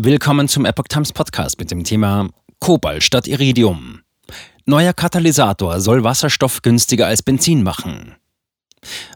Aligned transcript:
Willkommen 0.00 0.46
zum 0.46 0.64
Epoch 0.64 0.86
Times 0.88 1.12
Podcast 1.12 1.58
mit 1.58 1.72
dem 1.72 1.82
Thema 1.82 2.28
Kobalt 2.60 3.02
statt 3.02 3.26
Iridium. 3.26 4.02
Neuer 4.64 4.92
Katalysator 4.92 5.80
soll 5.80 6.04
Wasserstoff 6.04 6.62
günstiger 6.62 7.08
als 7.08 7.20
Benzin 7.20 7.64
machen. 7.64 8.14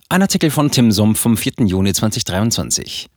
Ein 0.09 0.23
Artikel 0.23 0.51
von 0.51 0.73
Tim 0.73 0.91
Sumpf 0.91 1.21
vom 1.21 1.37
4. 1.37 1.67
Juni 1.67 1.93
2023. 1.93 3.09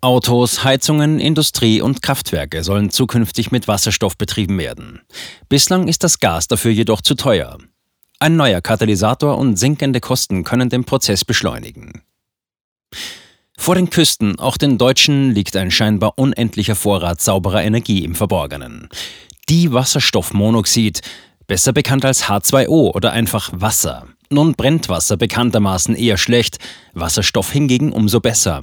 Autos, 0.00 0.64
Heizungen, 0.64 1.20
Industrie 1.20 1.82
und 1.82 2.00
Kraftwerke 2.00 2.64
sollen 2.64 2.88
zukünftig 2.88 3.50
mit 3.50 3.68
Wasserstoff 3.68 4.16
betrieben 4.16 4.56
werden. 4.56 5.02
Bislang 5.50 5.88
ist 5.88 6.04
das 6.04 6.20
Gas 6.20 6.48
dafür 6.48 6.70
jedoch 6.70 7.02
zu 7.02 7.16
teuer. 7.16 7.58
Ein 8.18 8.36
neuer 8.36 8.62
Katalysator 8.62 9.36
und 9.36 9.58
sinkende 9.58 10.00
Kosten 10.00 10.42
können 10.44 10.70
den 10.70 10.84
Prozess 10.84 11.22
beschleunigen. 11.22 12.00
Vor 13.60 13.74
den 13.74 13.90
Küsten, 13.90 14.38
auch 14.38 14.56
den 14.56 14.78
Deutschen, 14.78 15.32
liegt 15.32 15.54
ein 15.54 15.70
scheinbar 15.70 16.14
unendlicher 16.16 16.74
Vorrat 16.74 17.20
sauberer 17.20 17.62
Energie 17.62 18.04
im 18.04 18.14
Verborgenen. 18.14 18.88
Die 19.50 19.70
Wasserstoffmonoxid, 19.70 21.02
besser 21.46 21.74
bekannt 21.74 22.06
als 22.06 22.24
H2O 22.24 22.94
oder 22.94 23.12
einfach 23.12 23.50
Wasser. 23.52 24.06
Nun 24.30 24.54
brennt 24.54 24.88
Wasser 24.88 25.18
bekanntermaßen 25.18 25.94
eher 25.94 26.16
schlecht, 26.16 26.56
Wasserstoff 26.94 27.52
hingegen 27.52 27.92
umso 27.92 28.20
besser. 28.20 28.62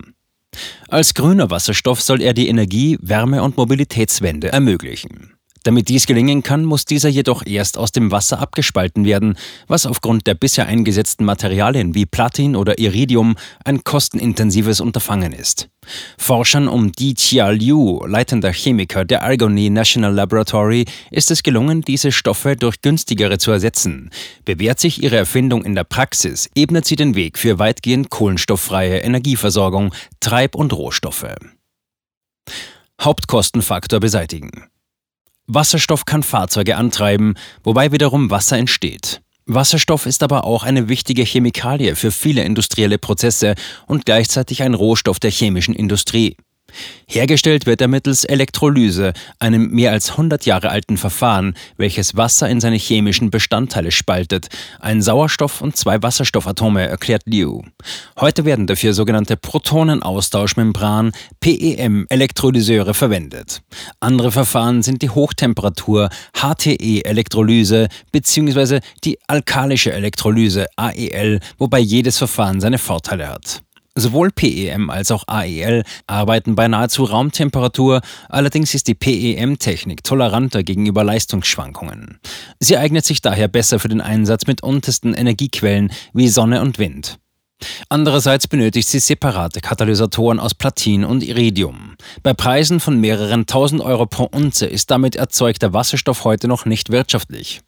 Als 0.87 1.13
grüner 1.13 1.51
Wasserstoff 1.51 2.01
soll 2.01 2.19
er 2.19 2.33
die 2.33 2.47
Energie-, 2.47 2.97
Wärme- 2.99 3.43
und 3.43 3.55
Mobilitätswende 3.55 4.51
ermöglichen. 4.51 5.36
Damit 5.67 5.89
dies 5.89 6.05
gelingen 6.05 6.43
kann, 6.43 6.63
muss 6.63 6.85
dieser 6.85 7.09
jedoch 7.09 7.45
erst 7.45 7.77
aus 7.77 7.91
dem 7.91 8.09
Wasser 8.09 8.39
abgespalten 8.39 9.03
werden, 9.03 9.37
was 9.67 9.85
aufgrund 9.85 10.25
der 10.25 10.33
bisher 10.33 10.65
eingesetzten 10.65 11.25
Materialien 11.25 11.93
wie 11.93 12.05
Platin 12.05 12.55
oder 12.55 12.79
Iridium 12.79 13.35
ein 13.65 13.83
kostenintensives 13.83 14.79
Unterfangen 14.79 15.33
ist. 15.33 15.67
Forschern 16.17 16.69
um 16.69 16.93
Di 16.93 17.15
Chia 17.15 17.49
Liu, 17.49 17.99
leitender 18.05 18.53
Chemiker 18.53 19.03
der 19.03 19.23
Argonne 19.23 19.69
National 19.69 20.13
Laboratory, 20.13 20.85
ist 21.11 21.31
es 21.31 21.43
gelungen, 21.43 21.81
diese 21.81 22.13
Stoffe 22.13 22.55
durch 22.55 22.79
günstigere 22.79 23.37
zu 23.37 23.51
ersetzen. 23.51 24.09
Bewährt 24.45 24.79
sich 24.79 25.03
ihre 25.03 25.17
Erfindung 25.17 25.65
in 25.65 25.75
der 25.75 25.83
Praxis, 25.83 26.49
ebnet 26.55 26.85
sie 26.85 26.95
den 26.95 27.13
Weg 27.13 27.37
für 27.37 27.59
weitgehend 27.59 28.09
kohlenstofffreie 28.09 28.99
Energieversorgung, 28.99 29.93
Treib- 30.21 30.55
und 30.55 30.71
Rohstoffe. 30.71 31.35
Hauptkostenfaktor 33.01 33.99
beseitigen. 33.99 34.69
Wasserstoff 35.47 36.03
kann 36.03 36.23
Fahrzeuge 36.23 36.75
antreiben, 36.75 37.35
wobei 37.63 37.93
wiederum 37.93 38.29
Wasser 38.29 38.57
entsteht. 38.57 39.21
Wasserstoff 39.45 40.05
ist 40.05 40.21
aber 40.21 40.43
auch 40.43 40.63
eine 40.63 40.89
wichtige 40.89 41.23
Chemikalie 41.23 41.95
für 41.95 42.11
viele 42.11 42.43
industrielle 42.43 42.97
Prozesse 42.97 43.55
und 43.85 44.05
gleichzeitig 44.05 44.61
ein 44.61 44.73
Rohstoff 44.73 45.21
der 45.21 45.31
chemischen 45.31 45.73
Industrie. 45.73 46.35
Hergestellt 47.09 47.65
wird 47.65 47.79
er 47.79 47.87
mittels 47.87 48.25
Elektrolyse, 48.25 49.13
einem 49.39 49.69
mehr 49.69 49.91
als 49.91 50.11
100 50.11 50.45
Jahre 50.45 50.69
alten 50.69 50.97
Verfahren, 50.97 51.55
welches 51.77 52.17
Wasser 52.17 52.49
in 52.49 52.59
seine 52.59 52.75
chemischen 52.75 53.31
Bestandteile 53.31 53.91
spaltet. 53.91 54.47
Ein 54.79 55.01
Sauerstoff 55.01 55.61
und 55.61 55.77
zwei 55.77 56.03
Wasserstoffatome, 56.03 56.85
erklärt 56.85 57.23
Liu. 57.25 57.61
Heute 58.19 58.43
werden 58.43 58.67
dafür 58.67 58.93
sogenannte 58.93 59.37
Protonenaustauschmembran, 59.37 61.13
PEM-Elektrolyseure 61.39 62.93
verwendet. 62.93 63.61
Andere 64.01 64.31
Verfahren 64.33 64.83
sind 64.83 65.01
die 65.01 65.09
Hochtemperatur, 65.09 66.09
HTE-Elektrolyse 66.33 67.87
bzw. 68.11 68.81
die 69.05 69.17
alkalische 69.27 69.93
Elektrolyse, 69.93 70.67
AEL, 70.75 71.39
wobei 71.57 71.79
jedes 71.79 72.17
Verfahren 72.17 72.59
seine 72.59 72.77
Vorteile 72.77 73.29
hat. 73.29 73.61
Sowohl 73.99 74.29
PEM 74.29 74.91
als 74.91 75.09
auch 75.09 75.23
AEL 75.25 75.83
arbeiten 76.05 76.53
bei 76.53 76.67
nahezu 76.67 77.03
Raumtemperatur, 77.03 78.01
allerdings 78.29 78.75
ist 78.75 78.87
die 78.87 78.93
PEM-Technik 78.93 80.03
toleranter 80.03 80.61
gegenüber 80.61 81.03
Leistungsschwankungen. 81.03 82.19
Sie 82.59 82.77
eignet 82.77 83.05
sich 83.05 83.21
daher 83.23 83.47
besser 83.47 83.79
für 83.79 83.87
den 83.87 83.99
Einsatz 83.99 84.45
mit 84.45 84.61
untersten 84.61 85.15
Energiequellen 85.15 85.91
wie 86.13 86.27
Sonne 86.27 86.61
und 86.61 86.77
Wind. 86.77 87.17
Andererseits 87.89 88.47
benötigt 88.47 88.87
sie 88.87 88.99
separate 88.99 89.61
Katalysatoren 89.61 90.39
aus 90.39 90.53
Platin 90.53 91.03
und 91.03 91.23
Iridium. 91.23 91.95
Bei 92.21 92.35
Preisen 92.35 92.79
von 92.79 93.01
mehreren 93.01 93.47
tausend 93.47 93.81
Euro 93.81 94.05
pro 94.05 94.25
Unze 94.25 94.67
ist 94.67 94.91
damit 94.91 95.15
erzeugter 95.15 95.73
Wasserstoff 95.73 96.23
heute 96.23 96.47
noch 96.47 96.65
nicht 96.65 96.91
wirtschaftlich. 96.91 97.61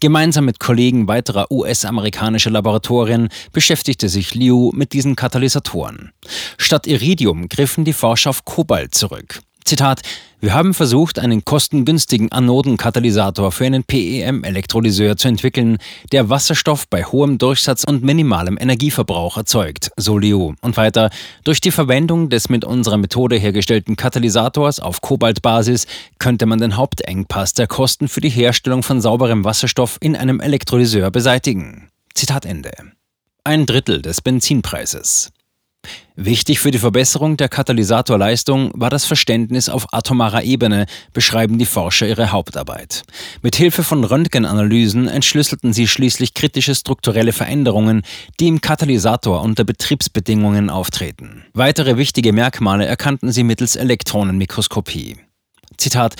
Gemeinsam 0.00 0.44
mit 0.44 0.60
Kollegen 0.60 1.08
weiterer 1.08 1.50
US-amerikanischer 1.50 2.50
Laboratorien 2.50 3.28
beschäftigte 3.52 4.08
sich 4.08 4.34
Liu 4.34 4.70
mit 4.74 4.92
diesen 4.92 5.16
Katalysatoren. 5.16 6.12
Statt 6.58 6.86
Iridium 6.86 7.48
griffen 7.48 7.84
die 7.84 7.92
Forscher 7.92 8.30
auf 8.30 8.44
Kobalt 8.44 8.94
zurück. 8.94 9.40
Zitat, 9.64 10.02
wir 10.40 10.52
haben 10.52 10.74
versucht, 10.74 11.18
einen 11.18 11.46
kostengünstigen 11.46 12.30
Anodenkatalysator 12.30 13.50
für 13.50 13.64
einen 13.64 13.82
PEM-Elektrolyseur 13.82 15.16
zu 15.16 15.28
entwickeln, 15.28 15.78
der 16.12 16.28
Wasserstoff 16.28 16.86
bei 16.86 17.02
hohem 17.02 17.38
Durchsatz 17.38 17.82
und 17.82 18.02
minimalem 18.02 18.58
Energieverbrauch 18.60 19.38
erzeugt, 19.38 19.90
so 19.96 20.18
Liu. 20.18 20.52
Und 20.60 20.76
weiter, 20.76 21.08
durch 21.44 21.62
die 21.62 21.70
Verwendung 21.70 22.28
des 22.28 22.50
mit 22.50 22.66
unserer 22.66 22.98
Methode 22.98 23.36
hergestellten 23.36 23.96
Katalysators 23.96 24.80
auf 24.80 25.00
Kobaltbasis 25.00 25.86
könnte 26.18 26.44
man 26.44 26.60
den 26.60 26.76
Hauptengpass 26.76 27.54
der 27.54 27.66
Kosten 27.66 28.08
für 28.08 28.20
die 28.20 28.28
Herstellung 28.28 28.82
von 28.82 29.00
sauberem 29.00 29.44
Wasserstoff 29.44 29.96
in 30.02 30.14
einem 30.14 30.40
Elektrolyseur 30.40 31.10
beseitigen. 31.10 31.88
Zitat 32.14 32.44
Ende. 32.44 32.72
Ein 33.44 33.64
Drittel 33.64 34.02
des 34.02 34.20
Benzinpreises. 34.20 35.32
Wichtig 36.16 36.60
für 36.60 36.70
die 36.70 36.78
Verbesserung 36.78 37.36
der 37.36 37.48
Katalysatorleistung 37.48 38.70
war 38.74 38.90
das 38.90 39.04
Verständnis 39.04 39.68
auf 39.68 39.92
atomarer 39.92 40.44
Ebene, 40.44 40.86
beschreiben 41.12 41.58
die 41.58 41.66
Forscher 41.66 42.06
ihre 42.06 42.30
Hauptarbeit. 42.30 43.02
Mit 43.42 43.56
Hilfe 43.56 43.82
von 43.82 44.04
Röntgenanalysen 44.04 45.08
entschlüsselten 45.08 45.72
sie 45.72 45.88
schließlich 45.88 46.34
kritische 46.34 46.74
strukturelle 46.74 47.32
Veränderungen, 47.32 48.02
die 48.38 48.48
im 48.48 48.60
Katalysator 48.60 49.42
unter 49.42 49.64
Betriebsbedingungen 49.64 50.70
auftreten. 50.70 51.44
Weitere 51.52 51.96
wichtige 51.96 52.32
Merkmale 52.32 52.86
erkannten 52.86 53.32
sie 53.32 53.42
mittels 53.42 53.74
Elektronenmikroskopie. 53.74 55.16
Zitat 55.76 56.14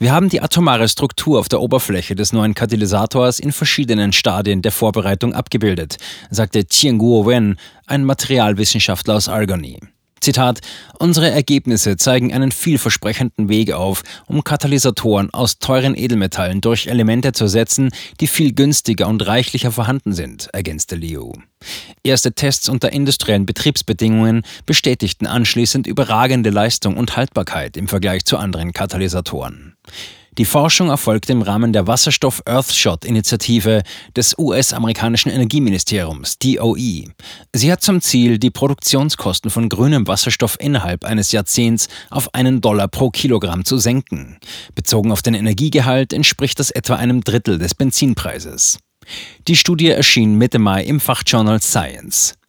wir 0.00 0.12
haben 0.12 0.30
die 0.30 0.40
atomare 0.40 0.88
Struktur 0.88 1.38
auf 1.38 1.48
der 1.48 1.60
Oberfläche 1.60 2.14
des 2.14 2.32
neuen 2.32 2.54
Katalysators 2.54 3.38
in 3.38 3.52
verschiedenen 3.52 4.14
Stadien 4.14 4.62
der 4.62 4.72
Vorbereitung 4.72 5.34
abgebildet, 5.34 5.98
sagte 6.30 6.64
Tianguo 6.64 7.26
Wen, 7.26 7.58
ein 7.86 8.04
Materialwissenschaftler 8.04 9.16
aus 9.16 9.28
Argonne. 9.28 9.76
Zitat, 10.20 10.60
unsere 10.98 11.30
Ergebnisse 11.30 11.96
zeigen 11.96 12.32
einen 12.32 12.52
vielversprechenden 12.52 13.48
Weg 13.48 13.72
auf, 13.72 14.02
um 14.26 14.44
Katalysatoren 14.44 15.32
aus 15.32 15.58
teuren 15.58 15.96
Edelmetallen 15.96 16.60
durch 16.60 16.86
Elemente 16.86 17.32
zu 17.32 17.44
ersetzen, 17.44 17.90
die 18.20 18.26
viel 18.26 18.52
günstiger 18.52 19.08
und 19.08 19.26
reichlicher 19.26 19.72
vorhanden 19.72 20.12
sind, 20.12 20.48
ergänzte 20.52 20.96
Liu. 20.96 21.32
Erste 22.02 22.32
Tests 22.32 22.68
unter 22.68 22.92
industriellen 22.92 23.46
Betriebsbedingungen 23.46 24.42
bestätigten 24.66 25.26
anschließend 25.26 25.86
überragende 25.86 26.50
Leistung 26.50 26.96
und 26.96 27.16
Haltbarkeit 27.16 27.76
im 27.76 27.88
Vergleich 27.88 28.24
zu 28.24 28.36
anderen 28.36 28.72
Katalysatoren. 28.72 29.76
Die 30.40 30.46
Forschung 30.46 30.88
erfolgte 30.88 31.32
im 31.32 31.42
Rahmen 31.42 31.74
der 31.74 31.86
Wasserstoff 31.86 32.40
Earthshot-Initiative 32.46 33.82
des 34.16 34.38
US-amerikanischen 34.38 35.30
Energieministeriums, 35.30 36.38
DOE. 36.38 37.10
Sie 37.54 37.70
hat 37.70 37.82
zum 37.82 38.00
Ziel, 38.00 38.38
die 38.38 38.50
Produktionskosten 38.50 39.50
von 39.50 39.68
grünem 39.68 40.08
Wasserstoff 40.08 40.56
innerhalb 40.58 41.04
eines 41.04 41.32
Jahrzehnts 41.32 41.88
auf 42.08 42.34
einen 42.34 42.62
Dollar 42.62 42.88
pro 42.88 43.10
Kilogramm 43.10 43.66
zu 43.66 43.76
senken. 43.76 44.38
Bezogen 44.74 45.12
auf 45.12 45.20
den 45.20 45.34
Energiegehalt 45.34 46.14
entspricht 46.14 46.58
das 46.58 46.70
etwa 46.70 46.94
einem 46.94 47.22
Drittel 47.22 47.58
des 47.58 47.74
Benzinpreises. 47.74 48.78
Die 49.46 49.56
Studie 49.56 49.90
erschien 49.90 50.36
Mitte 50.36 50.58
Mai 50.58 50.84
im 50.84 51.00
Fachjournal 51.00 51.60
Science. 51.60 52.39